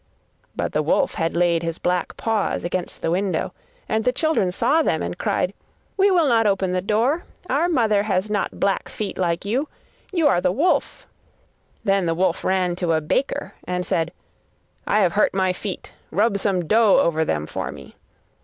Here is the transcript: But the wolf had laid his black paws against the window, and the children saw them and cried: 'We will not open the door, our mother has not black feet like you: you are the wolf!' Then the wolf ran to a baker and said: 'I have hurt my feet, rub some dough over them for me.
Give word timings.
But 0.55 0.73
the 0.73 0.81
wolf 0.81 1.13
had 1.13 1.35
laid 1.35 1.61
his 1.61 1.77
black 1.77 2.17
paws 2.17 2.63
against 2.63 3.03
the 3.03 3.11
window, 3.11 3.53
and 3.87 4.03
the 4.03 4.11
children 4.11 4.51
saw 4.51 4.81
them 4.81 5.03
and 5.03 5.15
cried: 5.15 5.53
'We 5.95 6.09
will 6.09 6.27
not 6.27 6.47
open 6.47 6.71
the 6.71 6.81
door, 6.81 7.23
our 7.51 7.69
mother 7.69 8.01
has 8.01 8.27
not 8.27 8.59
black 8.59 8.89
feet 8.89 9.15
like 9.15 9.45
you: 9.45 9.69
you 10.11 10.27
are 10.27 10.41
the 10.41 10.51
wolf!' 10.51 11.05
Then 11.83 12.07
the 12.07 12.15
wolf 12.15 12.43
ran 12.43 12.75
to 12.77 12.93
a 12.93 12.99
baker 12.99 13.53
and 13.63 13.85
said: 13.85 14.11
'I 14.87 14.99
have 15.01 15.11
hurt 15.13 15.35
my 15.35 15.53
feet, 15.53 15.93
rub 16.09 16.35
some 16.39 16.65
dough 16.65 16.97
over 16.97 17.23
them 17.23 17.45
for 17.45 17.71
me. 17.71 17.95